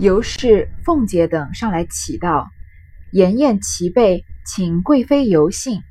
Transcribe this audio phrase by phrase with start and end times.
[0.00, 2.48] 尤氏、凤姐等上来启道，
[3.12, 5.82] 颜宴齐备，请贵妃游幸。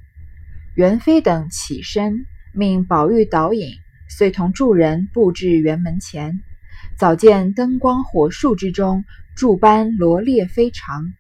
[0.74, 3.70] 元妃等起身，命宝玉导引，
[4.10, 6.40] 遂同众人布置园门前。
[6.98, 9.04] 早见灯光火树之中，
[9.36, 11.14] 柱班罗列非常。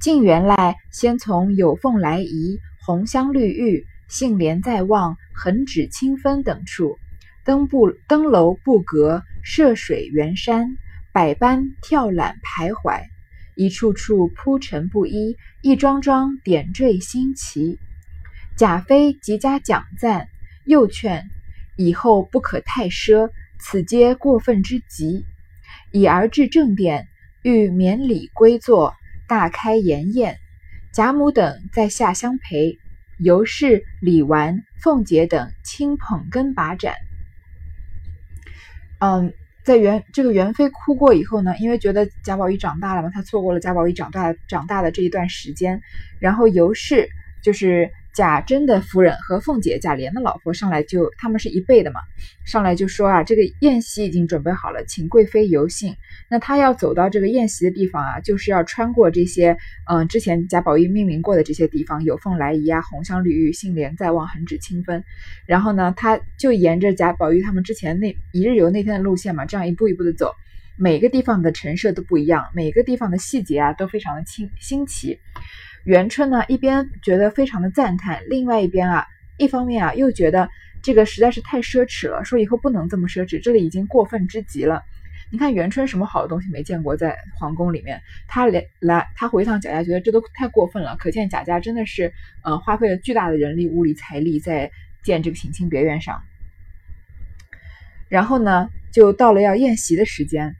[0.00, 6.98] 进园来，先从有凤来仪、红香绿玉、杏帘在望、横指清芬等处，
[7.44, 10.76] 登布登楼布阁，涉水圆山，
[11.14, 13.04] 百般跳览徘徊，
[13.54, 17.78] 一处处铺陈不一，一桩桩点缀新奇。
[18.56, 20.28] 贾妃即加奖赞，
[20.64, 21.30] 又劝
[21.76, 23.30] 以后不可太奢，
[23.60, 25.24] 此皆过分之极。
[25.92, 27.06] 已而至正殿，
[27.44, 28.92] 欲免礼归坐。
[29.28, 30.40] 大开筵宴，
[30.92, 32.80] 贾母等在下相陪，
[33.20, 36.96] 尤氏、李纨、凤姐等亲捧根把盏。
[38.98, 39.32] 嗯，
[39.64, 45.80] 在元这个元妃哭过以后呢，因为觉得贾宝玉长大了嘛，她错过了贾宝玉长大长大的这一段时间，
[46.20, 47.08] 然后尤氏
[47.42, 47.90] 就是。
[48.14, 52.00] 贾珍的夫人和凤姐贾琏的老婆上来就他们是一辈的嘛，
[52.46, 55.96] 上来就说啊，这个宴席已经准备好了，请贵妃游幸。
[56.30, 59.56] 那他要走到这个宴席的地方啊，就是要穿过这些
[59.90, 65.02] 嗯之前贾宝玉命名过的这些地方，有凤来仪啊，红香绿玉，杏帘在望，横指清分。
[65.44, 70.32] 然后呢，他就沿着贾宝玉他们之前那一日游那天的路线嘛，这样一步一步的走，
[70.78, 75.18] 每个地方的陈设都不一样，每个地方的细节啊都非常的清新奇。
[75.84, 80.48] 元春呢，一边觉得非常的赞叹，另外一边啊，一方面啊，又觉得
[80.82, 84.82] 这个实在是太奢侈了，说以后不能这么奢侈，这里已经过分之极了。
[85.30, 92.12] 你看元春什么好的东西没见过，在皇宫里面，他连来他回一趟贾家，觉得这都太过分了，可见贾家真的是
[92.42, 94.70] 呃花费了巨大的人力、物力、财力在
[95.02, 96.22] 建这个省亲别院上。
[98.08, 100.54] 然后呢，就到了要宴席的时间，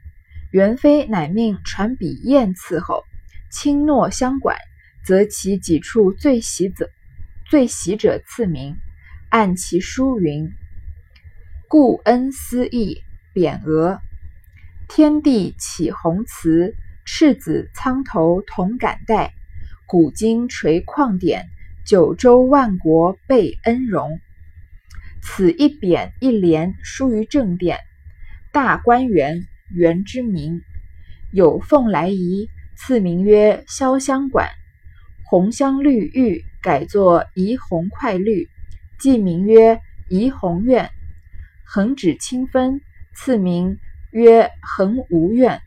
[0.51, 3.03] 元妃乃命传笔砚伺候，
[3.49, 4.55] 轻诺相管。
[5.05, 6.89] 择其几处最喜者，
[7.47, 8.77] 最喜者赐名，
[9.29, 10.49] 按其书云
[11.69, 13.03] ：“故恩思义，
[13.35, 13.99] 匾额。
[14.89, 16.73] 天地起宏慈，
[17.05, 19.33] 赤子苍头同感戴。
[19.85, 21.49] 古今垂旷典，
[21.85, 24.19] 九州万国备恩荣。”
[25.21, 27.77] 此一匾一联，书于正殿，
[28.51, 30.61] 大观园，园之名。
[31.31, 34.49] 有凤来仪，赐名曰潇湘馆。
[35.27, 38.47] 红香绿玉改作怡红快绿，
[38.99, 40.85] 记名曰怡红院；
[41.65, 42.79] 横指清分，
[43.15, 43.79] 赐名
[44.11, 45.57] 曰横无院；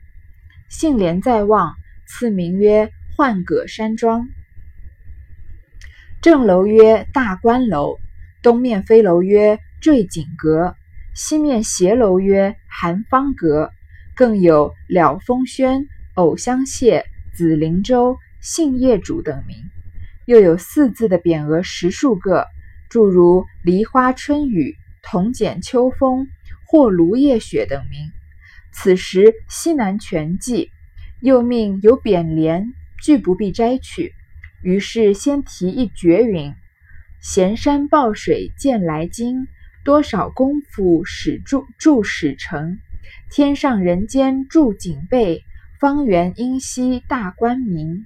[0.68, 1.74] 杏帘在望，
[2.06, 4.28] 赐名曰幻葛山庄。
[6.22, 7.98] 正楼曰大观楼，
[8.42, 10.76] 东面飞楼曰坠锦阁，
[11.14, 13.72] 西面斜楼曰寒芳阁，
[14.14, 17.02] 更有了风轩、藕香榭、
[17.34, 18.16] 紫菱洲。
[18.40, 19.56] 信业主等名，
[20.24, 22.46] 又有四字的匾额十数个，
[22.88, 26.28] 诸如梨花春雨、铜剪秋风、
[26.66, 28.10] 或芦叶雪等名。
[28.72, 30.70] 此时西南全记，
[31.20, 32.72] 又命有匾联，
[33.02, 34.12] 俱不必摘取。
[34.62, 36.54] 于是先题一绝云
[37.20, 39.48] ：“闲山抱水见来经，
[39.84, 42.78] 多少功夫始著著始成。
[43.30, 45.44] 天上人间住景背，
[45.80, 48.04] 方圆阴溪大观明。”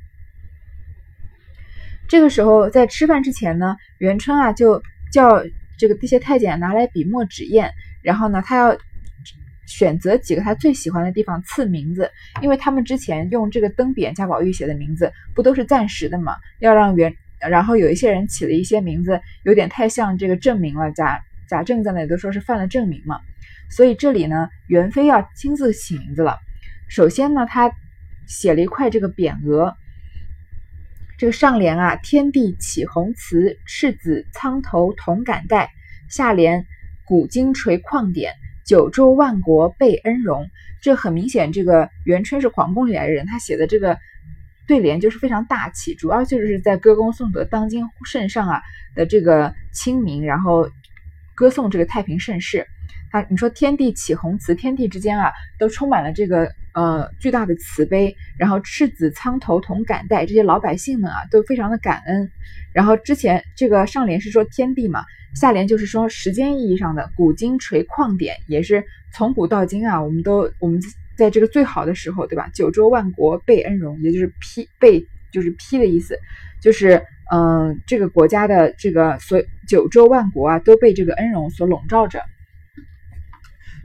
[2.13, 5.43] 这个时候，在吃饭之前呢，元春啊就叫
[5.79, 7.71] 这个这些太监拿来笔墨纸砚，
[8.03, 8.77] 然后呢，他要
[9.67, 12.11] 选择几个他最喜欢的地方赐名字，
[12.43, 21.19] 因为他们之前用这个灯匾贾宝玉写的名字不都是暂时的嘛，要让元，然后有一些人起了一些名字有点太像这个正名了，贾
[21.49, 23.21] 贾政在那里都说是犯了正名嘛，
[23.71, 26.37] 所以这里呢，元妃要亲自起名字了。
[26.91, 27.73] 首先呢，他
[28.27, 29.75] 写了一块这个匾额。
[31.23, 35.69] 这个上联啊，天地起宏慈，赤子苍头同感戴；
[36.11, 36.67] 下联
[37.05, 38.35] 古今垂旷典，
[38.67, 40.49] 九州万国备恩荣。
[40.81, 43.97] 这很明显，这个元春是皇宫里来的人，他写的这个
[44.67, 48.61] 对联就是非常大气，主要就是在歌功颂德当今圣上啊
[48.97, 50.69] 的这个清明，然后
[51.37, 52.67] 歌颂这个太平盛世。
[53.13, 56.51] 他你说天地起宏慈，天地之间啊都充满了这个。
[56.75, 62.31] 呃，巨大的慈悲，然后赤子苍头同感戴，这些老百姓们啊，都非常的感恩。
[62.73, 65.05] 然后之前这个上联是说天地嘛，
[65.35, 68.83] 下联就是说时间意义上的古今垂旷典，也是
[69.13, 70.81] 从古到今啊，我们都我们
[71.15, 72.49] 在这个最好的时候，对吧？
[72.55, 76.19] 九州万国被恩荣，也就是披被，就是披的意思，
[76.63, 82.23] 就是嗯，这个国家的这个所九州万国啊，都被这个恩荣所笼罩着，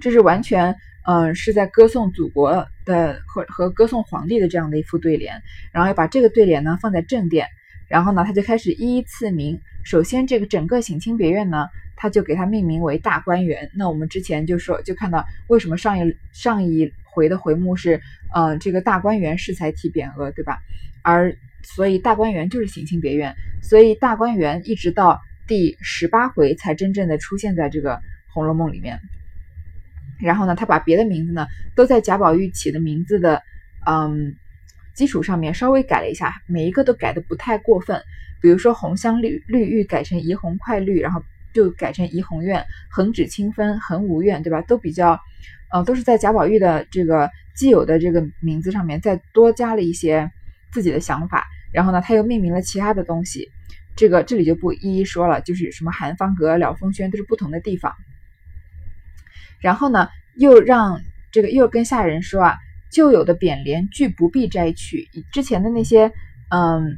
[0.02, 0.76] 这是完全。
[1.10, 5.42] 嗯，是在歌颂祖国的和和歌颂皇帝的这样的一副对联，
[5.72, 7.48] 然后要把这个对联呢放在正殿，
[7.88, 9.58] 然后呢他就开始一一赐名。
[9.86, 13.72] 首先，这个整个省亲别院呢，他就给它命名为大观园。
[13.74, 18.02] 那我们之前就说就看到为什么上一上一回的回目是
[18.36, 20.60] 呃这个大观园适才体匾额，对吧？
[21.04, 21.34] 而
[21.64, 23.34] 所以大观园就是省亲别院，
[23.64, 27.92] 所以大观园一直到第十八回才真正的出现在这个
[28.34, 29.00] 《红楼梦》里面。
[30.19, 33.42] 然后呢，他把别的名字呢，都在贾宝玉起的名字的，
[33.86, 34.36] 嗯，
[34.96, 38.02] 基础上面稍微改了一下，每一个都改的不太过分。
[38.42, 41.24] 比如说红香绿绿玉改成怡红快绿，然后
[41.54, 44.62] 就改成怡红院，横指清分横无院，对吧？
[44.62, 45.19] 都比较，
[45.72, 50.31] 呃，都是在贾宝玉的这个既有的这个名字上面再多加了一些
[50.72, 51.46] 自己的想法。
[51.72, 53.50] 然后呢，他又命名了其他的东西，
[53.96, 57.94] 这个这里就不一一说了，就是什么寒芳阁、了风轩都是不同的地方。
[59.59, 61.01] 然后呢，又让
[61.31, 62.56] 这个又跟下人说啊，
[62.92, 66.12] 旧有的匾联俱不必摘去，之前的那些
[66.50, 66.98] 嗯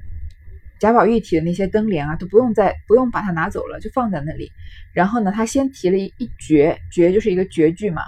[0.79, 4.51] 贾宝玉提的那些灯联啊，都不用再不用把它拿走了，就放在那里。
[4.93, 8.03] 然后呢，他先提了一一绝，绝就是一个绝句嘛，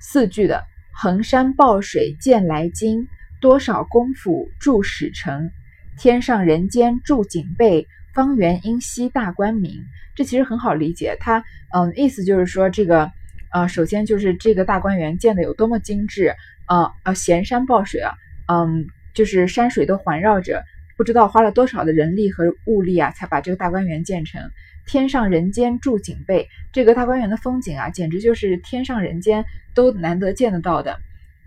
[0.00, 3.06] 四句的：衡山抱水见来京，
[3.40, 5.50] 多少功夫铸史成，
[5.98, 9.84] 天上人间筑景备，方圆因西大观明。
[10.14, 13.10] 这其实很好理解，他嗯意思就是说这个。
[13.50, 16.34] 啊，首先就是这个大观园建的有多么精致，
[16.66, 18.14] 啊啊，衔山抱水啊，
[18.48, 20.64] 嗯，就是山水都环绕着，
[20.96, 24.50] 不知道花了多少的人力和物力啊，才把这个大观园建成。
[24.86, 29.44] 天上人间筑景备，这个大观园的风景啊，简直就是天上人间
[29.74, 30.98] 都难得见得到的。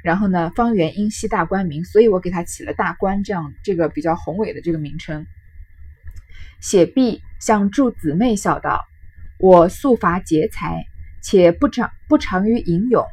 [0.04, 5.26] 然后呢，方圆因西大观名，所以我给它起了大观这样这个比较宏伟的这个名称。
[6.60, 8.86] 写毕向祝姊妹笑道
[9.40, 10.86] ：“我素乏劫财。”
[11.22, 13.06] 且不长不长于吟咏，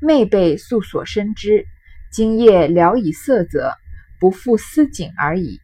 [0.00, 1.66] 妹辈素所深知。
[2.10, 3.72] 今夜聊以色泽，
[4.20, 5.60] 不复思景而已。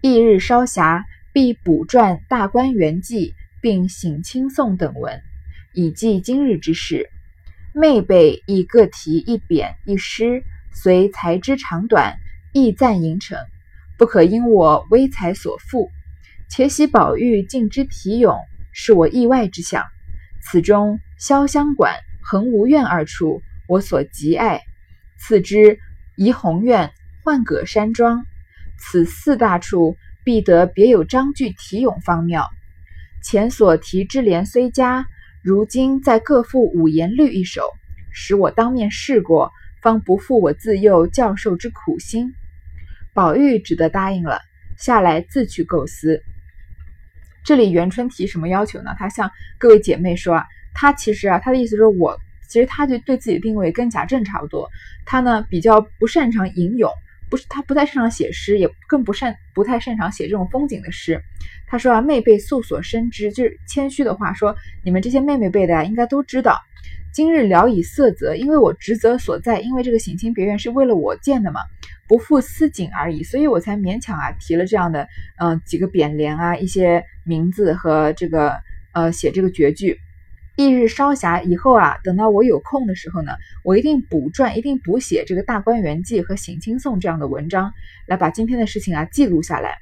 [0.00, 3.30] 翌日稍暇，必补撰《大观园记》，
[3.60, 5.20] 并省亲颂等文，
[5.72, 7.08] 以记今日之事。
[7.72, 10.42] 妹辈亦各题一匾一诗，
[10.72, 12.16] 随才之长短，
[12.52, 13.38] 意赞吟成，
[13.98, 15.90] 不可因我微才所负。
[16.48, 18.36] 且喜宝玉竟之题咏，
[18.72, 19.84] 是我意外之想。
[20.42, 20.98] 此中。
[21.24, 24.60] 潇湘馆、恒芜苑二处，我所极爱。
[25.16, 25.78] 次之
[26.16, 26.92] 怡红院、
[27.22, 28.26] 浣葛山庄，
[28.76, 32.46] 此四大处必得别有章句题咏方妙。
[33.22, 35.06] 前所题之联虽佳，
[35.42, 37.62] 如今再各赋五言律一首，
[38.12, 39.50] 使我当面试过，
[39.80, 42.34] 方不负我自幼教授之苦心。
[43.14, 44.42] 宝玉只得答应了，
[44.76, 46.22] 下来自去构思。
[47.46, 48.90] 这里元春提什么要求呢？
[48.98, 50.44] 他向各位姐妹说啊。
[50.74, 52.18] 他其实啊，他的意思是我
[52.48, 54.68] 其实他就对自己的定位跟贾政差不多。
[55.06, 56.90] 他呢比较不擅长吟咏，
[57.30, 61.20] 不是他不太擅长写诗，也更不擅不太擅长写这种风景的诗。
[61.66, 64.54] 他说啊，妹辈素所深知，就是谦虚的话说，
[64.84, 66.58] 你们这些妹妹辈的呀，应该都知道。
[67.12, 71.60] 今日聊以色泽，因为我职责所在，因为这个省亲别院是为了我建的嘛，
[72.08, 75.06] 不负思景而已，所以我才勉强啊提了这样的
[75.38, 78.54] 嗯几个匾联啊，一些名字和这个
[78.92, 79.98] 呃写这个绝句。
[80.56, 83.32] 翌日稍暇以后啊，等到我有空的时候呢，
[83.64, 87.72] 我一定补撰，一定补写这个《大观园记》和《省亲颂》这样的文章，
[88.06, 89.78] 来把今天的事情啊记录下来。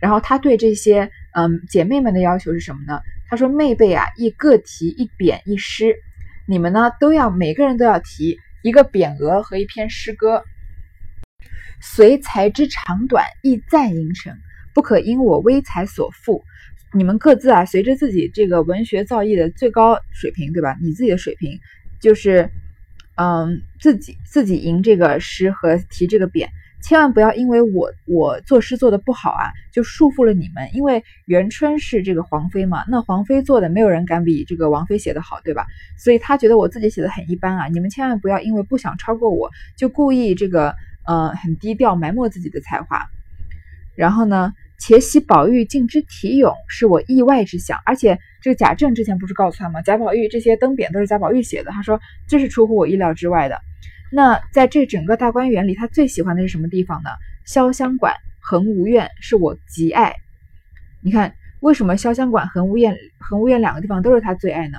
[0.00, 3.00] 然后他对这些嗯姐妹们的要求是什么呢？
[3.28, 5.96] 他说：“妹辈啊，亦各题一匾一诗，
[6.46, 10.44] 你们呢都要每个人都要提一个匾额和一篇诗歌，
[11.82, 14.34] 随才之长短，亦赞吟成，
[14.74, 16.42] 不可因我微才所负。”
[16.96, 20.76] 你们各自啊，随着自己这个文学造诣的最高水平，对吧？
[20.80, 21.58] 你自己的水平
[22.00, 22.50] 就是，
[23.16, 26.48] 嗯，自己自己吟这个诗和提这个匾，
[26.82, 30.70] 千万不要因为我我作诗做的不好啊，就束缚了你们。
[30.72, 35.66] 因为元春是这个皇妃嘛，那皇妃做的没有人敢比这个王妃写的好，对吧？
[35.98, 40.74] 所以他觉得我自己写的很一般啊，你们千万不要因为不想超过我，就故意这个
[41.06, 43.06] 呃很低调埋没自己的才华，
[43.94, 44.54] 然后呢？
[44.78, 47.80] 且喜宝玉竟知题咏，是我意外之想。
[47.84, 49.82] 而且这个贾政之前不是告诉他吗？
[49.82, 51.70] 贾宝玉这些灯匾都是贾宝玉写的。
[51.70, 53.60] 他说这是出乎我意料之外的。
[54.12, 57.10] 那在这整个大观园里，他最喜欢的是什么地方呢？
[57.46, 60.16] 潇湘馆、恒芜苑是我极爱。
[61.00, 64.78] 你看为什么潇湘馆、恒芜苑、恒芜苑两个地方都是他最爱呢？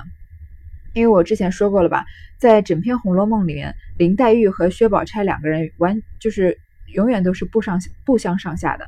[0.94, 2.06] 因为我之前说过了吧，
[2.38, 6.58] 在整篇《红楼梦》里面，林黛玉和薛宝钗两个人完就是
[6.94, 8.86] 永远都是不上不相上下的。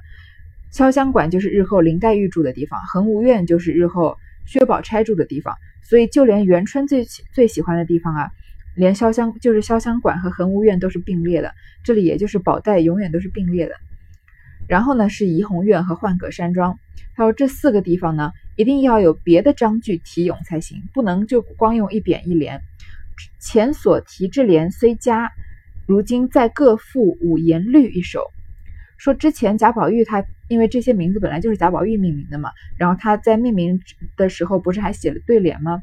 [0.72, 8.30] 潇湘馆就是日后林黛玉住的地方，恒芜苑就是日后薛宝钗住的地方，所以就连元春最最喜欢的地方啊，
[8.76, 13.74] 连潇湘就是潇湘馆和恒芜院都是并列的，这里也就是宝黛永远都是并列的。
[14.68, 16.78] 然后呢是怡红院和浣葛山庄。
[17.16, 22.60] 他说这四个地方呢一定要有别的章句题咏才行，不能就光用一匾一联。
[23.40, 25.32] 前所题之联虽佳，
[25.86, 28.30] 如今再各赋五言律一首。
[29.00, 33.80] 说之前贾宝玉他因为这些名字本来就是贾宝玉命名的嘛，然后他在命名
[34.14, 35.80] 的时候不是还写了对联吗？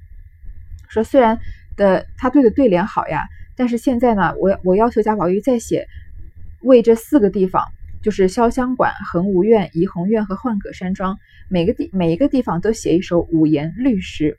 [0.87, 1.39] 说虽然
[1.75, 3.23] 的他对的对联好呀，
[3.55, 5.87] 但是现在呢，我我要求贾宝玉再写
[6.61, 7.65] 为这四个地方，
[8.03, 11.17] 就是潇湘馆、恒芜苑、怡红院和浣葛山庄，
[11.49, 14.37] 每个地每一个地方都写一首五言律诗。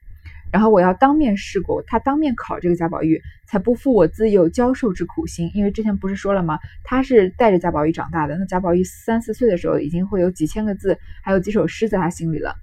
[0.51, 5.51] 然后我要当面试过，他当面考这个贾宝玉，才不负我自幼教授之苦心。
[5.53, 6.59] 因为之前不是说了吗？
[6.85, 8.39] 他是带着贾宝玉长大的。
[8.39, 12.55] 那贾宝玉三四岁的时候，已经会有几千个字，还有几首诗在他心里了。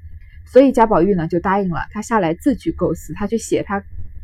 [0.46, 3.62] 所以贾宝玉呢就答应了，他下来自去构思，他去写。
[3.62, 3.84] 他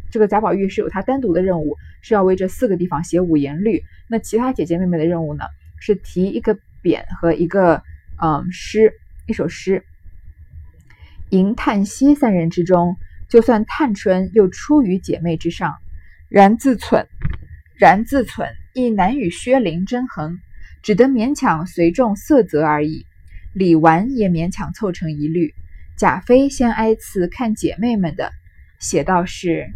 [0.10, 3.84] 这个贾宝玉是有他单独的任务，是要为这四个地方写五言律。
[4.08, 5.44] 那其他姐姐妹妹的任务呢，
[5.80, 7.84] 是提一个匾和一个
[8.20, 8.92] 嗯诗，
[9.28, 9.84] 一首诗。
[11.30, 12.98] 吟叹息三人之中。
[13.32, 15.78] 就算探春又出于姐妹之上，
[16.28, 17.06] 然自忖，
[17.80, 20.38] 然自忖亦难与薛灵争衡，
[20.84, 23.06] 只得勉强随众色泽而已。
[23.54, 25.56] 李纨也勉强凑成一律。
[25.98, 28.34] 贾妃先挨次看姐妹们的，
[28.82, 29.72] 写道是：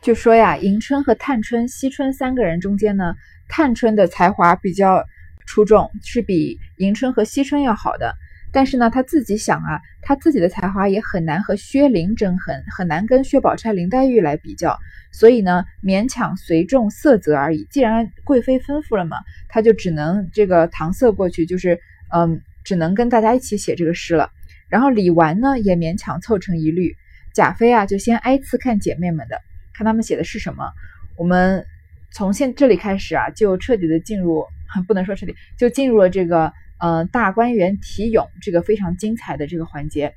[0.00, 3.14] 就说呀，迎春和探春、惜春三个人中间呢，
[3.50, 5.04] 探春的才华比较
[5.44, 8.14] 出众，是比迎春和惜春要好的。
[8.50, 14.78] 但是呢，他自己想啊，他自己的才华也很难和薛林争衡，很难跟薛宝钗、林黛玉来比较，
[15.12, 17.66] 所以呢，勉强随众色泽而已。
[17.70, 21.78] 既然贵妃吩咐了嘛，他就只能这个搪塞过去，就是
[22.10, 24.30] 嗯，只能跟大家一起写这个诗了。
[24.68, 26.96] 然后李纨呢，也勉强凑成一律。
[27.34, 29.38] 贾妃啊，就先挨次看姐妹们的，
[29.74, 30.72] 看他们写的是什么。
[31.16, 31.66] 我们
[32.12, 34.46] 从现这里开始啊，就彻底的进入，
[34.88, 36.50] 不能说彻底，就进入了这个。
[36.78, 40.14] 呃，大观园题咏这个非常精彩的这个环节，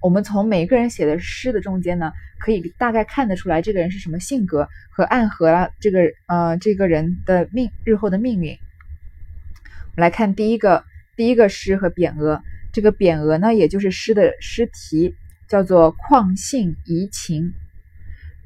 [0.00, 8.52] 我们从每个人写的诗的中间呢，可以大概看得出来这个人是什么性格，和暗合了这个呃这个人的命日后的命运。
[8.52, 10.84] 我们来看第一个
[11.16, 12.42] 第一个诗和匾额，
[12.72, 15.14] 这个匾额呢，也就是诗的诗题，
[15.48, 17.52] 叫做“旷信怡情”。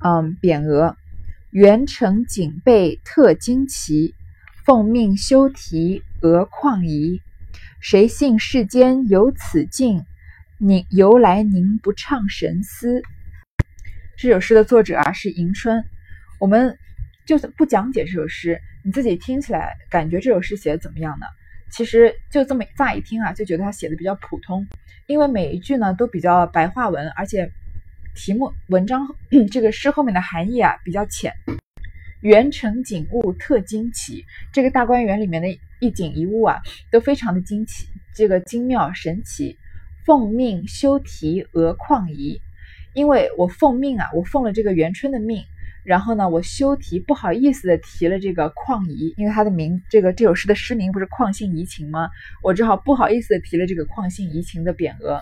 [0.05, 0.97] 嗯，匾额：
[1.51, 4.15] 元成景备特惊奇，
[4.65, 7.21] 奉命修题额旷怡。
[7.81, 10.03] 谁信世间有此境？
[10.59, 13.03] 宁由来宁不畅神思？
[14.17, 15.85] 这首诗的作者啊是迎春。
[16.41, 16.79] 我们
[17.27, 21.27] 就是不讲解这首诗，你自己听起来感觉这首诗写的怎么样呢？
[21.71, 24.67] 其实就这么乍一听啊，就觉得他写的比较普通，
[25.07, 27.53] 因为每一句呢都比较白话文，而且
[28.15, 29.07] 题目文章
[29.53, 31.35] 这个诗后面的含义啊比较浅。
[32.21, 35.49] 园城景物特惊奇，这个大观园里面的
[35.81, 36.57] 一景一物啊，
[36.91, 39.59] 都非常的惊奇，这个精妙神奇。
[40.05, 42.41] 奉命修题额旷仪，
[42.95, 45.43] 因为我奉命啊，我奉了这个元春的命，
[45.85, 52.09] 然后呢，我修题不好意思的提了这个旷仪，因为他的名，这个这首诗的诗名不是旷性怡情吗？
[52.41, 55.21] 我只好不好意思的提了这个旷性怡情的匾额。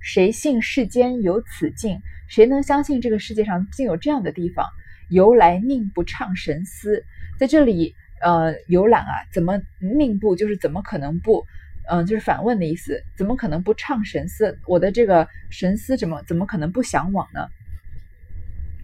[0.00, 2.00] 谁信世间有此境？
[2.28, 4.64] 谁能相信这个世界上竟有这样的地方？
[5.10, 7.04] 由来宁不畅神思，
[7.38, 11.44] 在这里，呃，游览啊，怎么宁不就是怎么可能不，
[11.90, 14.58] 嗯，就是反问的意思，怎么可能不畅神思？
[14.66, 17.48] 我的这个神思怎么怎么可能不向往呢？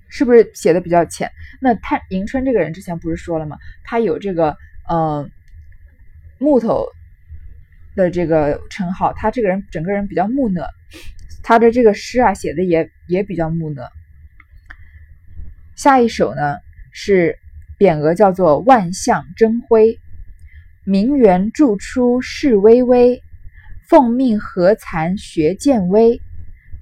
[0.09, 1.31] 是不是写的比较浅？
[1.61, 3.59] 那他迎春这个人之前不是说了吗？
[3.85, 4.57] 他有这个
[4.89, 5.29] 呃
[6.39, 6.89] 木头
[7.95, 10.69] 的这个称号，他这个人整个人比较木讷，
[11.43, 13.91] 他的这个诗啊写的也也比较木讷。
[15.77, 16.57] 下一首呢
[16.91, 17.39] 是
[17.79, 20.01] 匾额，叫做“万象争辉”，
[20.85, 23.23] 名媛著出势巍巍，
[23.87, 26.23] 奉命何惭学渐微，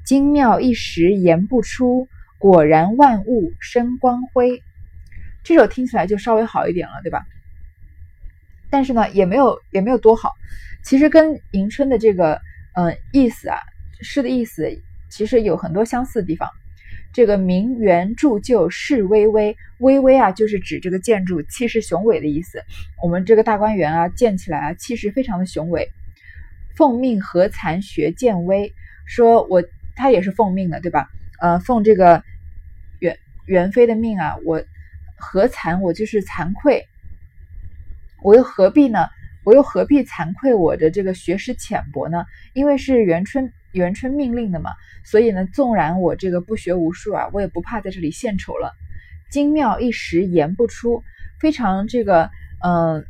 [0.07, 2.07] 精妙一时言不出，
[2.39, 4.63] 果然万物生光辉。
[5.43, 7.27] 这首听起来就稍微好一点了，对吧？
[8.71, 10.31] 但是呢，也没有也没有多好。
[10.85, 12.41] 其实跟迎春的这个
[12.75, 13.59] 嗯意思啊，
[14.03, 14.71] 诗的意思
[15.11, 16.49] 其实有很多相似的地方。
[17.15, 22.65] 这个名园铸就势巍巍，巍巍啊，就是指这个建筑气势雄伟的意思。
[23.01, 25.89] 我们这个大观园啊，建起来啊，气势非常的雄伟。
[26.77, 28.75] 奉命何惭学渐微，
[29.07, 29.63] 说我
[29.95, 31.09] 他也是奉命的，对吧？
[31.39, 32.25] 呃，奉这个
[32.99, 33.17] 元
[33.47, 34.65] 元妃的命啊，我
[35.17, 36.85] 何惭，我就是惭愧，
[38.25, 39.07] 我又何必呢？
[39.45, 42.25] 我又何必惭愧我的这个学识浅薄呢？
[42.55, 43.53] 因为是元春。
[43.75, 44.71] 元春命令的嘛，
[45.05, 48.73] 所以呢，纵然我这个不学无术啊，我也不怕在这里献丑了。
[49.31, 51.03] 精妙一时言不出，
[51.41, 52.31] 非常这个
[52.65, 53.05] 嗯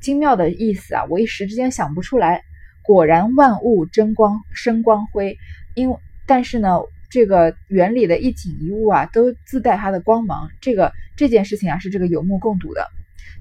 [0.00, 2.42] 精妙的意思啊，我一时之间想不出来。
[2.82, 5.36] 果然万物争光生光辉，
[5.74, 5.92] 因
[6.26, 6.78] 但是呢，
[7.10, 10.48] 这个园里的一景一物啊，都自带它的光芒。
[10.60, 12.86] 这个这件事情啊，是这个有目共睹的。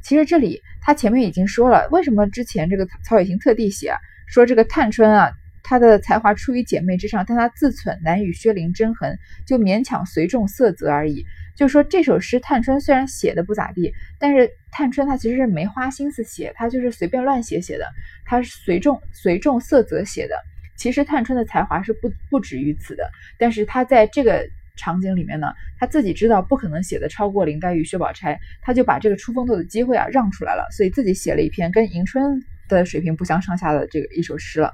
[0.01, 3.94] 其实这里他前面已经说了，为什么之前这个曹雪芹特地写，
[4.27, 5.32] 说这个探春啊，
[5.63, 9.17] 她的才华出于姐妹之上，但她自忖难与薛灵争衡，
[9.48, 11.25] 就勉强随众色泽而已。
[11.55, 17.86] 就说这首诗，探春虽然写的不咋地，但是探春她其实是没花心思写，她就是随便乱写写的，
[18.25, 20.36] 她是随众随众色泽写的。
[20.75, 24.43] 其实探春的才华是不不止于此的，但是她在这个
[24.75, 34.74] 场景里面呢，她自己知道不可能写的超过林黛玉、薛宝钗，她就把这个出风头的机会啊让出来了，所以自己写了一篇跟迎春的水平不相上下的这个一首诗了。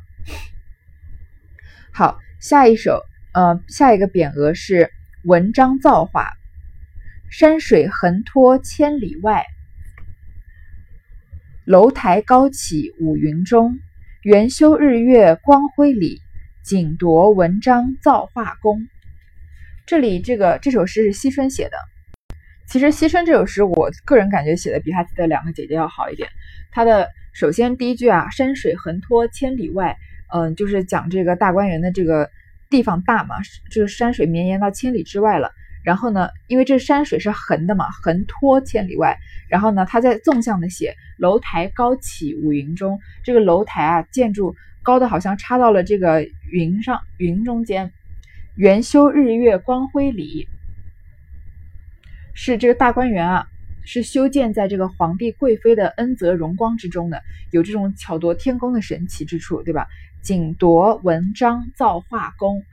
[1.94, 3.02] 好，下一首，
[3.34, 4.90] 呃，下一个匾额是
[5.24, 6.30] 文章造化。
[7.30, 9.46] 山水横拖千里外，
[11.66, 13.78] 楼台高起五云中。
[14.22, 16.20] 圆修日月光辉里，
[16.64, 18.88] 景夺文章造化工。
[19.86, 21.78] 这里这个这首诗是惜春写的。
[22.68, 26.30] 其实惜春这首诗，我个人感觉写的比他的两个姐姐要好一点。
[26.72, 29.98] 他的首先第一句啊，山水横拖千里外，
[30.34, 32.30] 嗯，就是讲这个大观园的这个
[32.70, 33.36] 地方大嘛，
[33.70, 35.52] 这个山水绵延到千里之外了。
[35.84, 39.18] 然后呢，因为这山水是横的嘛，横拖千里外。
[39.48, 47.92] 然后呢，他在纵向的写楼台高起五云中，这个楼台啊，建筑高的好像插到了这个云上，云中间。
[48.56, 50.50] 元修日月光辉里，
[52.34, 53.48] 是这个大观园啊，
[53.86, 57.22] 是修建在这个皇帝贵妃的恩泽荣光之中的，
[57.52, 59.88] 有这种巧夺天工的神奇之处，对吧？
[60.22, 62.64] 景夺文章造化工。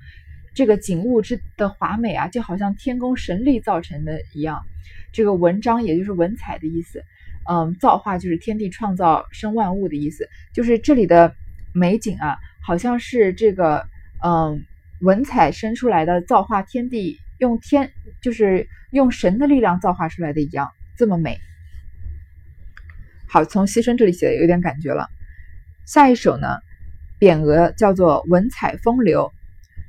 [0.55, 4.63] 这个景物之的华美啊，就好像天宫神力造成的一样。
[5.13, 7.05] 这个文章也就是文采的意思，
[7.49, 10.29] 嗯，造化就是天地创造生万物的意思。
[10.55, 11.35] 就是这里的
[11.75, 13.87] 美景啊，好像是这个
[14.25, 14.65] 嗯
[15.01, 17.93] 文采生出来的，造化天地用天
[18.23, 21.39] 就是用神的力量造化出来的一样，这么美。
[23.29, 25.11] 好，从牺牲这里写的有点感觉了。
[25.85, 26.61] 下一首呢，
[27.19, 29.33] 匾额叫做文采风流。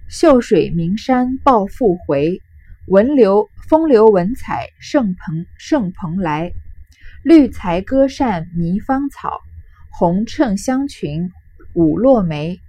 [0.09, 2.41] 秀水名山抱复回，
[2.87, 6.51] 文流风流文采盛蓬盛蓬莱。
[7.23, 9.41] 绿才歌扇迷芳草，
[9.89, 11.29] 红衬香裙
[11.73, 12.59] 舞落梅。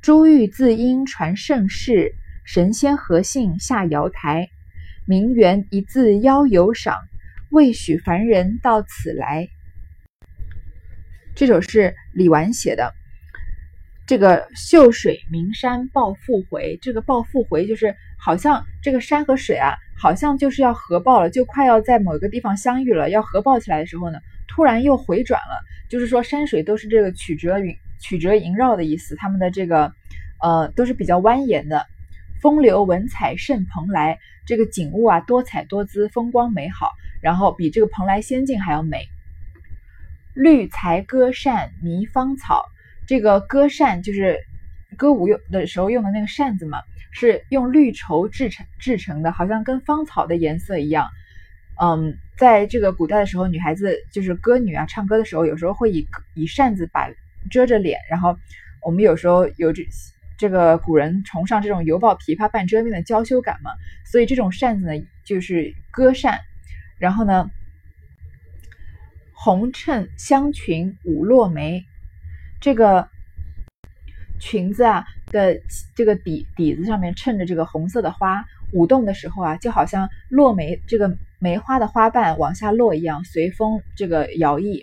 [0.00, 4.48] 珠玉字音传盛世，神仙何幸下瑶台？
[5.06, 6.96] 名媛一字邀游赏，
[7.50, 9.48] 未许凡人到此来。
[11.34, 12.94] 这首是李纨写的。
[14.06, 29.90] 这个秀水名山抱复回，这个抱复回就是好像这个山和水啊，好像就是要合抱了，就快要在某一个地方相遇了，要合抱起来的时候呢，突然又回转了，就是说山水都是这个曲折云曲折萦绕的意思，他们的这个
[30.42, 31.86] 呃都是比较蜿蜒的，
[32.42, 39.08] 风流文采甚蓬莱，这个景物啊多彩多姿，风光美好，然后比这个蓬莱仙境还要美。
[40.34, 42.66] 绿才歌扇迷芳草。
[43.06, 44.38] 这个歌扇就是
[44.96, 46.78] 歌舞用的时候用的那个扇子嘛，
[47.12, 51.08] 是用绿绸制成制成的，好像跟芳草的颜色一样。
[51.82, 57.10] 嗯，在这个古代的时候，女孩子就是歌女啊，唱歌的时候有时候会以以扇子把
[57.50, 58.38] 遮着脸，然后
[58.80, 59.86] 我们有时候有这
[60.38, 63.72] 这个古人崇尚这种犹抱琵琶半遮面的娇羞感嘛，
[64.06, 66.38] 所以这种扇子呢就是歌扇。
[66.98, 67.50] 然后呢，
[69.32, 71.84] 红衬香裙舞落梅。
[72.64, 73.06] 这个
[74.40, 75.60] 裙子啊的
[75.94, 84.82] 这个底底子上面衬着这个红色的花，舞动的时候啊，就好像落梅这个梅花的花瓣往下落一样，随风这个摇曳。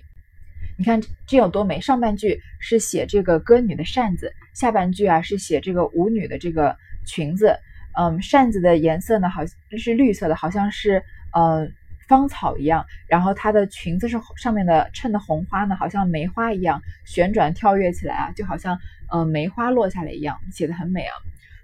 [0.77, 1.81] 你看这有多美！
[1.81, 7.57] 上半句是写这个歌女的扇子，下半句啊是写这个舞女的这个裙子。
[7.99, 11.01] 嗯，扇子的颜色呢，好像是绿色的，好像是
[11.35, 11.73] 嗯。
[12.11, 18.77] 芳草一样，然后她的裙子是上面的衬的红花呢，好像梅花一样旋转跳跃起来啊，就好像
[19.09, 21.13] 呃梅花落下来一样，写的很美啊。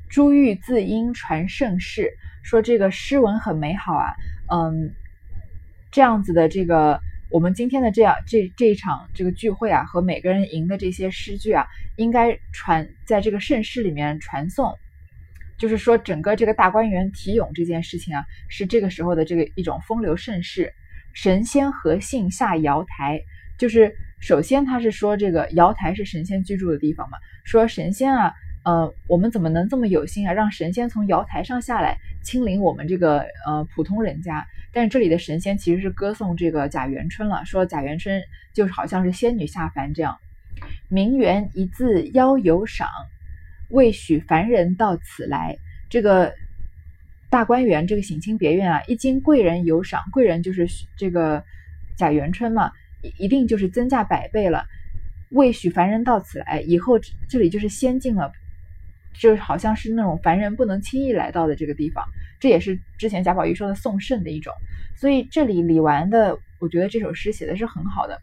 [0.10, 4.16] 珠玉字音传盛世，说这个诗文很美好啊，
[4.50, 4.94] 嗯，
[5.92, 14.74] 这样子的这个我们今天的这样这这一场这个聚会啊，和每个人吟的这些诗句啊，应该传在这个盛世里面传颂。
[15.58, 20.74] 就是说，整个这个大观园题咏这件事情啊，是这个时候的这个一种风流盛世。
[21.14, 23.20] 神仙何幸下瑶台？
[23.58, 28.32] 就是首先他是说这个瑶台是神仙居住的地方嘛，说神仙啊，
[28.64, 34.46] 呃，我们怎么能这么有心啊，让神仙从瑶台上下来亲临我们这个呃普通人家。
[34.72, 38.22] 但是这里的神仙其实是歌颂这个贾元春了，说贾元春
[38.54, 40.16] 就是好像是仙女下凡这样。
[40.88, 42.88] 名媛一字邀游赏，
[43.70, 45.58] 未许凡人到此来。
[45.90, 46.34] 这个
[47.30, 51.44] 大观园，这个省亲别院啊，一经贵人有赏，贵人就是这个
[51.98, 54.66] 贾元春嘛，一一定就是增价百倍了。
[55.32, 56.98] 未许凡人到此来，以后
[57.30, 58.32] 这里就是仙境了，
[59.14, 62.06] 就是好像是那种凡人不能轻易来到的这个地方。
[62.40, 64.54] 这也是之前贾宝玉说的送圣的一种。
[64.96, 68.22] 所以这里李纨的，我觉得这首诗写的是很好的。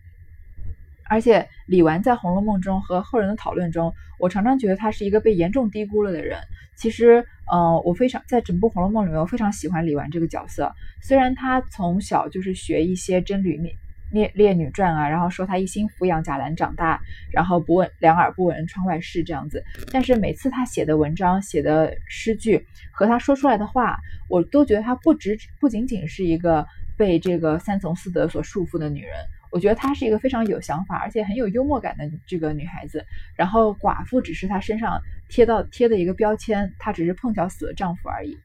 [1.09, 6.39] 而且李纨在《红楼梦》中和后人的讨论中，我常常觉得她是一个被严重低估了的人。
[6.77, 10.73] 其实，呃，我非常在整部《红楼梦》里面，我非常喜欢李纨这个角色。
[11.01, 13.77] 虽然她从小就是学一些真女烈
[14.11, 17.01] 烈烈女传啊，然后说她一心抚养贾兰长大，
[17.33, 19.63] 然后不闻两耳不闻窗外事这样子，
[19.93, 23.97] 但是每次她写的文章、写的诗句和她说出来的话，
[24.29, 29.15] 我都觉得她不只不仅仅是一个被这个三从四德所束缚的女人。
[29.55, 33.07] 我觉得她是一个非常有想法，而且很有幽默感的这个女孩子。
[33.37, 38.37] 然后寡妇只是她身上贴到贴的一个标签，她只是碰巧死了丈夫而已。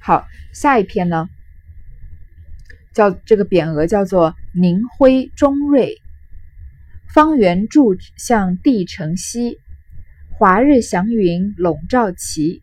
[0.00, 1.28] 好，下一篇呢，
[2.94, 6.00] 叫这个匾额叫做“宁辉中瑞”，
[7.12, 9.58] 方圆柱向地城西，
[10.38, 12.62] 华日祥云笼罩其，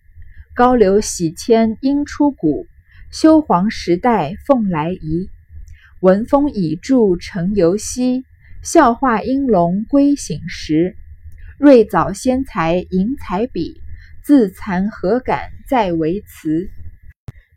[0.56, 2.68] 高流洗迁应出谷，
[3.12, 5.30] 修皇时代凤来仪。
[6.02, 8.24] 文风已著成游兮，
[8.62, 10.96] 笑话应龙归醒时。
[11.58, 13.82] 瑞藻仙才吟彩笔，
[14.24, 16.70] 自惭何敢再为词。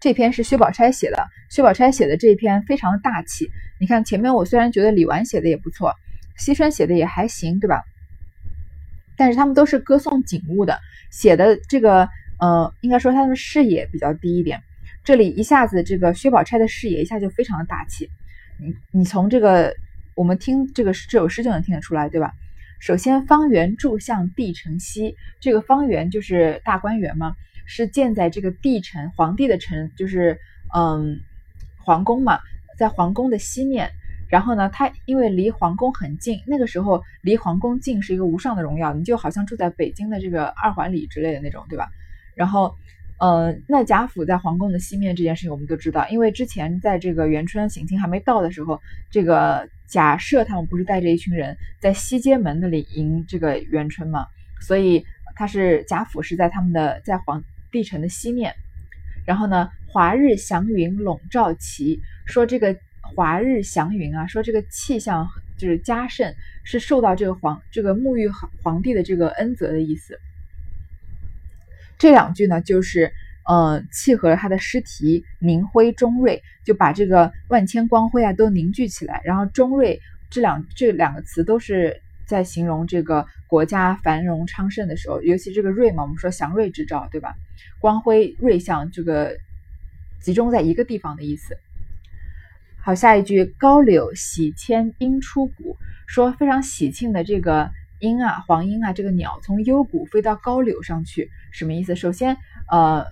[0.00, 3.50] 这篇是薛宝钗写的，薛宝钗写的这篇非常大气。
[3.78, 5.94] 你看前面我虽然觉得李纨写的也不错，
[6.38, 7.82] 惜春写的也还行，对吧？
[9.18, 10.78] 但是他们都是歌颂景物的，
[11.10, 14.62] 写的这个呃，应该说他们视野比较低一点。
[15.04, 18.08] 这里一下子这个薛宝钗的视野一下就非常的大气。
[18.62, 19.74] 你你从这个
[20.14, 22.32] 我们听这个这首诗就能听得出来，对吧？
[22.78, 27.34] 首先，方圆柱向地城西，这个方圆就是大观园嘛，
[27.66, 30.38] 是建在这个地城皇帝的城，就是
[30.74, 31.20] 嗯
[31.78, 32.40] 皇宫嘛，
[32.78, 33.90] 在皇宫的西面。
[34.28, 41.88] 然后呢，它因为离皇宫很近，那个时候离皇宫近是一个无上的荣耀，你就好像住在北京的这个二环里之类的那种，对吧？
[42.34, 42.74] 然后。
[43.20, 48.80] 呃，那贾府在皇宫的西面这件事情我们都知道，因为之前在这个元春省亲还没到的时候，
[49.10, 54.26] 这个贾赦他们不是带着一群人在西街门那里迎这个元春嘛，
[54.62, 55.04] 所以
[55.36, 58.54] 他是贾府是在他们的在皇帝城的西面。
[59.26, 65.28] 然后呢，华日祥云笼罩其，说这个华日祥云啊，说这个气象
[65.58, 68.26] 就是嘉盛，是受到这个皇这个沐浴
[68.62, 70.18] 皇帝的这个恩泽的意思。
[72.00, 73.12] 这两句呢，就是
[73.46, 79.20] 呃契合了他的诗题“凝辉中瑞”，就把这个万千光辉啊都凝聚起来。
[79.22, 87.34] 然后“中瑞”这两这两个词都是在形容这个国家繁荣昌盛的时候，尤其这个“瑞”嘛，我们说祥瑞之兆，对吧？
[87.80, 89.36] 光辉瑞相，这个
[90.22, 91.54] 集中在一个地方的意思。
[92.80, 95.76] 好，下一句“高柳喜迁鹰出谷”，
[96.08, 97.70] 说非常喜庆的这个。
[98.00, 101.94] 鹰啊，黄莺啊，这个鸟从幽谷飞到高柳上去，什么意思？
[101.94, 102.36] 首先，
[102.68, 103.06] 呃，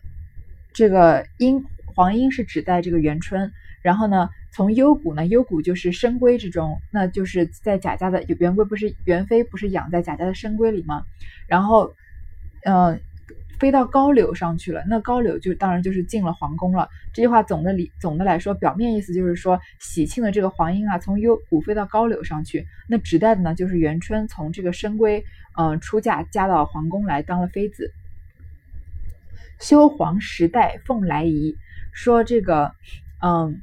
[0.72, 11.04] 这个鹰黄莺是指代这个元春，然后呢，从幽谷呢，幽谷就是深闺之中，那就是在贾家的元闺不是元妃不是养在贾家的深闺里吗？
[11.46, 11.94] 然后，
[12.64, 13.00] 嗯。
[13.58, 16.88] 飞到高柳上去了，那高柳就当然就是进了皇宫了。
[17.12, 22.66] 这句话总的理总的来说，表面意思就是说喜庆的这个黄莺啊，从幽谷飞到高柳上去。
[22.88, 25.24] 那指代的呢，就是元春从这个深闺
[25.56, 27.92] 嗯出嫁嫁到皇宫来当了妃子。
[29.58, 31.56] 修皇时代凤来仪，
[31.92, 32.72] 说这个
[33.20, 33.60] 嗯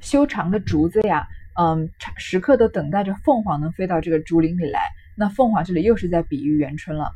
[0.00, 1.26] 修长的竹子呀，
[1.58, 4.80] 嗯时刻都等待着凤凰能飞到这个竹林里来。
[5.16, 7.10] 那凤凰这里又是在比喻元春了。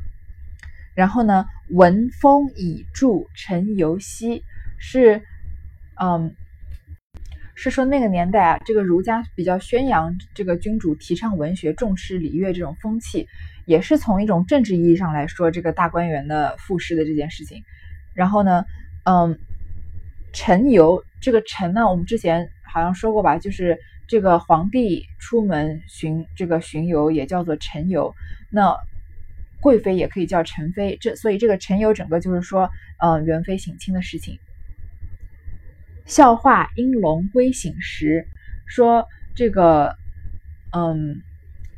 [0.93, 4.43] 然后呢，文风以著陈游兮，
[4.77, 5.21] 是，
[6.01, 6.35] 嗯，
[7.55, 13.25] 是说那个年代啊，这个儒家比较宣扬这个君主提倡文学、重视礼乐这种风气，
[13.65, 17.63] 也是从一种政治意义上来说这个大观园的赋诗的这件事情。
[18.13, 18.65] 然后呢，
[19.05, 19.39] 嗯，
[20.33, 23.77] 陈游这个陈呢，我们之前好像说过吧，就是
[24.09, 28.13] 这个皇帝出门巡这个巡游也叫做陈游，
[28.51, 28.75] 那。
[29.61, 32.69] 贵妃也可以叫陈妃，这所以这个陈游整个就是说，
[32.99, 34.37] 呃，元妃省亲的事情。
[36.05, 38.25] 笑话应龙归省时，
[38.65, 39.95] 说这个，
[40.75, 41.21] 嗯，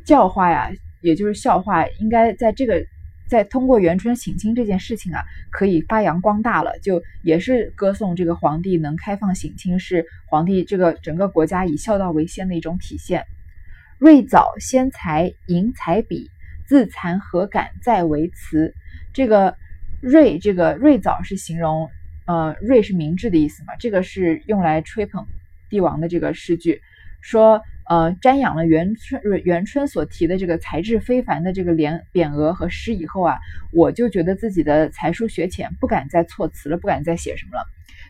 [0.05, 2.83] 教化呀，也就是笑话，应该在这个
[3.27, 13.25] 在通过元春省亲这件事情啊，可以发扬光大了，就也是歌颂这个皇帝能开放省亲，是皇帝这个整个国家以孝道为先的一种体现。
[13.99, 16.29] 瑞藻先才银彩笔，
[16.73, 18.73] 自惭何敢再为词。
[19.13, 19.55] 这个
[20.01, 21.91] 瑞，这个瑞藻是形容，
[22.25, 25.27] 呃，瑞是明智的意思嘛，这个是用来吹捧
[25.69, 26.81] 帝王的这个诗句，
[27.21, 27.61] 说。
[27.85, 33.37] 呃，瞻仰了元春元春所提的这个才智非凡的这个联匾额和诗以后啊，
[33.73, 37.65] 我就觉得自己的才疏学浅，不敢再措辞了，不敢再写什么了。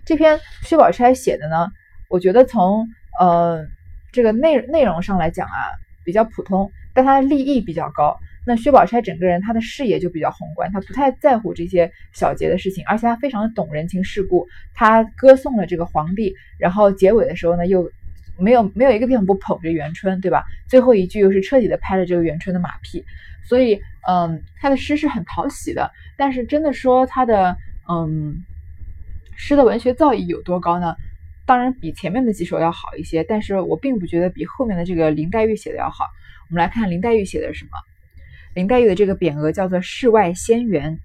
[0.05, 1.71] 这篇薛宝钗写的呢，
[2.07, 2.87] 我觉得从
[3.19, 3.65] 呃
[4.11, 5.57] 这个内内容上来讲啊，
[6.05, 8.19] 比较普通，但它的立意比较高。
[8.45, 17.91] 那薛宝钗整个人她的视野就比较宏观，她不太在乎这些小节的事情，而且她非常的懂人情世故，她歌颂了这个皇帝，然后结尾的时候呢又。
[18.35, 20.43] 没有没有一个地方不捧着元春，对吧？
[20.67, 23.05] 最后一句又是彻底的拍了这个元春的马屁，
[23.45, 25.91] 所以，嗯，他的诗是很讨喜的。
[26.17, 27.55] 但是，真的说他的，
[27.87, 28.43] 嗯，
[29.35, 30.95] 诗的文学造诣有多高呢？
[31.45, 36.05] 当然比前面的几首要好一些，但是我并不觉得比后面的这个林黛玉写的要好。
[36.49, 37.77] 我们来看林黛玉写的什么？
[38.55, 40.99] 林黛玉的这个匾额叫做“世外仙园”，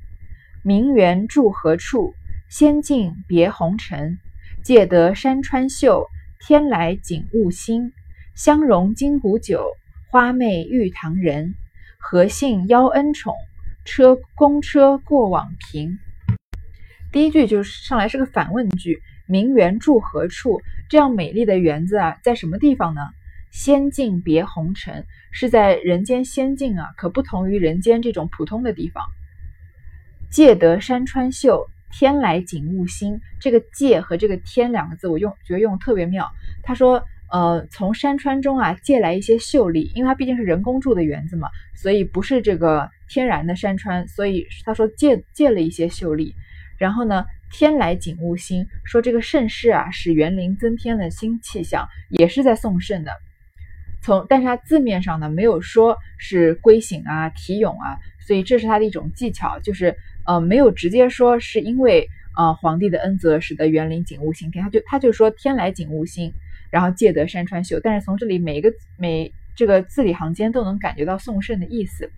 [0.63, 2.15] 名园住何处？
[2.51, 4.19] 仙境别红尘，
[4.63, 6.07] 借得山川秀。
[6.41, 7.93] 天来景物新，
[8.35, 9.67] 香融金谷酒，
[10.11, 11.55] 花媚玉堂人。
[11.99, 13.35] 何幸邀恩宠，
[13.85, 15.99] 车公车过往平。
[17.11, 20.61] 第一句就是上来是个反问句，名园住何处？
[20.89, 23.01] 这样美丽的园子啊，在什么地方呢？
[23.51, 29.05] 仙境别红尘，是在人间仙境啊，可不同于人间这种普通的地方。
[30.31, 31.69] 借得山川秀。
[31.91, 36.31] 天来景物新，这个借和这个天两个字，我用觉得用特别妙。
[36.63, 46.35] 他说，呃，从山川中啊借来一些秀丽，因为它毕竟是人工筑的园子嘛，所以不是这个天然的山川，所以他说借借了一些秀丽。
[46.77, 53.11] 然后呢，天来景物新，说这个盛世啊使园林增添了新气象，也是在送圣的。
[54.03, 59.97] 从但是它字面上呢没有说是归省啊题咏啊，所以这是他的一种技巧，就是。
[60.29, 62.07] 呃，没有直接说是因为
[62.37, 66.31] 呃皇帝的恩泽使得园林景物新天，他就他就说天来景物新，
[66.71, 67.81] 然后借得山川秀。
[67.83, 72.11] 但是从这里每一个每这个字里行间都能感觉到宋盛的意思。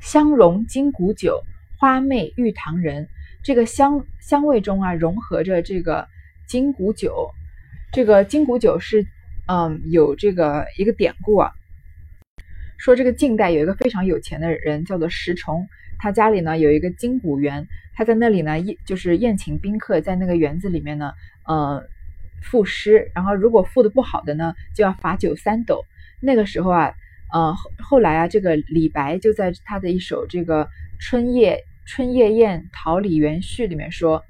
[0.00, 1.42] 香融金谷酒，
[1.76, 3.08] 花媚玉堂人。
[3.44, 6.08] 这个香香味中啊融合着这个
[6.46, 7.30] 金谷酒，
[7.92, 9.06] 这个金谷酒是
[9.48, 11.50] 嗯有这个一个典故啊，
[12.78, 15.66] 说这个晋代有一个非常有钱的人叫做石崇。
[16.00, 21.12] 他家里呢有一个金谷园，他在那里呢宴就是宴请宾客，在那个园子里面呢，
[21.44, 21.82] 呃，
[22.40, 25.82] 赋诗，然后如果赋的不好的呢，就要罚酒三斗。
[26.20, 26.94] 那个时候啊，
[27.32, 30.64] 呃，后来啊，这个李白就在他的一首这个
[31.00, 34.22] 《春夜春夜宴桃李园序》里面说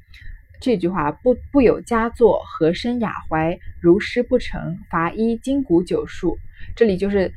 [0.60, 6.38] 这句话：不不有佳作，和声雅怀，如诗不成，罚一金谷酒数。
[6.76, 7.32] 这里就是。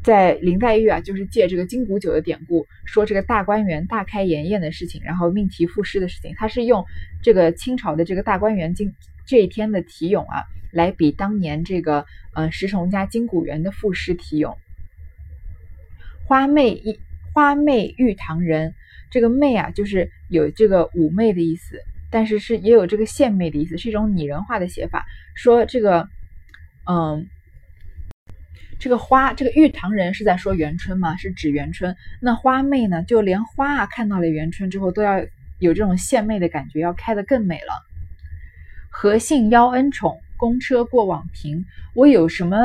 [0.00, 6.32] 在林黛玉啊，就是借这个金谷酒的典故，说这个大观园大开筵宴的事情，然后命题赋诗的事情。
[6.36, 6.86] 他是用
[7.20, 8.94] 这个清朝的这个大观园今
[9.26, 14.56] 这一天的题咏啊，来比当年这个呃石崇家金谷园的赋诗题咏。
[16.26, 16.98] 花媚一
[17.34, 18.74] 花媚玉堂人，
[19.10, 25.06] 这个媚啊，就是有这个妩媚的意思，但是是也有这个献媚的意思，是一种拟人化的写法。
[25.34, 26.08] 说这个，
[26.88, 27.26] 嗯。
[28.80, 31.16] 这个花，这个玉堂人是在说元春吗？
[31.16, 31.96] 是指元春。
[32.20, 33.02] 那花媚呢？
[33.02, 35.18] 就连花啊，看到了元春之后，都要
[35.58, 37.72] 有这种献媚的感觉，要开得更美了。
[38.88, 41.64] 何幸邀恩宠，公车过往平。
[41.96, 42.56] 我有什么？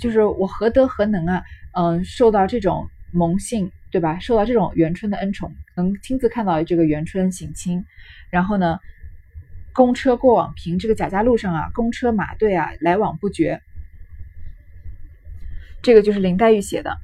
[0.00, 1.44] 就是我何德何能啊？
[1.72, 4.18] 嗯，受到这种蒙幸，对吧？
[4.18, 7.84] 受到这种元春的恩宠，能亲自看到这个元春省亲。
[8.30, 8.78] 然后呢，
[9.72, 13.60] 公车过往平，这个贾家路上啊，公车马队啊，来往不绝。
[15.82, 16.96] 这个就是林黛玉写的。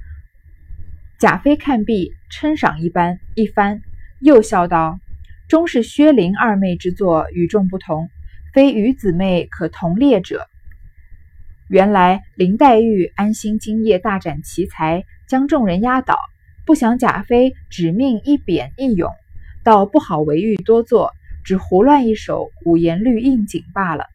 [1.18, 3.80] 贾妃看毕，称赏一般一番，
[4.20, 4.98] 又笑道
[5.48, 8.10] ：“终是薛林二妹之作，与众不同，
[8.52, 10.46] 非与姊妹可同列者。
[11.68, 16.18] 原来林黛玉安心今夜大展奇才，将众人压倒，
[16.64, 19.10] 不想贾妃只命一贬一咏，
[19.62, 21.12] 倒不好为玉多作，
[21.44, 24.06] 只胡乱一首五言律应景罢了。”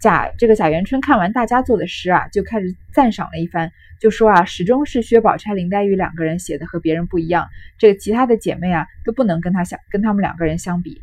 [0.00, 11.02] 贾这个贾元春看完大家做的诗啊，就开始赞赏了一番，就说啊，始终是薛宝钗、林黛玉两个人写的和别人不一样，这个其他的姐妹啊都不能跟她相跟他们两个人相比。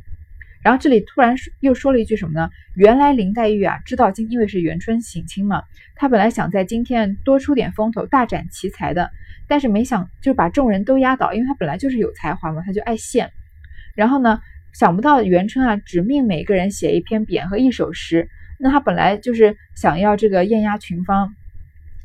[0.63, 2.49] 然后这里突然又说了一句什么呢？
[2.73, 5.63] 原来林黛玉啊知道今因为是元春省亲嘛，
[5.95, 9.11] 她本来想在今天多出点风头，大展奇才的，
[9.47, 13.31] 但是没想就把众人都压倒，因为他本来就是有才华嘛，他就爱现。
[13.95, 14.39] 然后呢，
[14.73, 18.27] 想不到元春啊，只命每个人写一篇匾和一首诗。
[18.59, 21.33] 那他本来就是想要这个艳压群芳，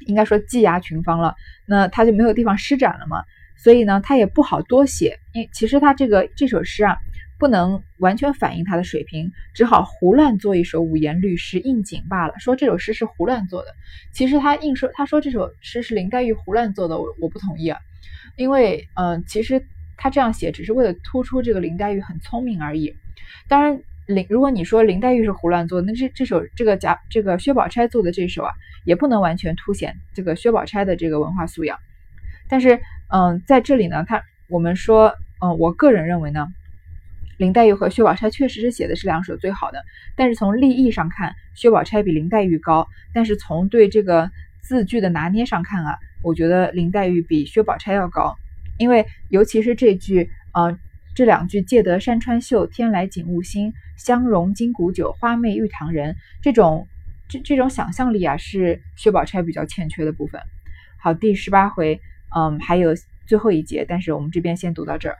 [0.06, 1.34] 应该说技压群芳了，
[1.66, 3.22] 那他就没有地方施展了嘛。
[3.56, 6.96] 所以呢，他也不好多写，因其实他这个这首诗啊。
[7.40, 12.34] 不能完全反映他的水平，只好胡乱做一首五言律诗应景罢了。
[12.38, 13.68] 说这首诗是胡乱做的，
[14.12, 17.78] 其实他硬说他说这首诗是林黛玉胡乱做的，我我不同意啊。
[18.36, 19.64] 因为嗯，其实
[19.96, 22.94] 他这样写只是为了突出这个林黛玉很聪明而已。
[23.48, 28.52] 当然林如果你说林黛玉是胡乱做，那这这首这个贾这个薛宝钗做的这首啊，
[28.84, 31.78] 也不能完全凸显这个薛宝钗的这个文化素养。
[32.50, 36.46] 但是嗯，在这里呢，他我们说嗯，我个人认为呢。
[37.40, 39.82] 林黛玉和薛宝钗确实是写的是两首最好的，
[40.14, 48.36] 但是从立意上看，薛宝钗比林黛玉高；但是从对这个字句的拿捏上看啊，我觉得林黛玉比薛宝钗要高，
[48.76, 50.78] 因为尤其是这句，呃，
[51.14, 56.86] 这两句“借得山川秀，天来景物新，香融金谷酒，花媚玉堂人”这种
[57.26, 60.38] 这这种想象力啊，是薛宝钗比较欠缺的部分。
[60.98, 61.98] 好，第十八回，
[62.36, 62.90] 嗯，还有
[63.26, 65.16] 最后一节，但是我们这边先读到这儿。